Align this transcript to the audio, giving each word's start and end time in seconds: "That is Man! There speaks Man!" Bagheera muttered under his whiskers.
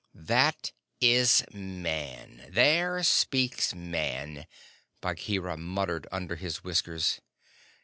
"That 0.15 0.71
is 0.99 1.45
Man! 1.53 2.49
There 2.51 3.03
speaks 3.03 3.75
Man!" 3.75 4.47
Bagheera 4.99 5.57
muttered 5.57 6.07
under 6.11 6.37
his 6.37 6.63
whiskers. 6.63 7.21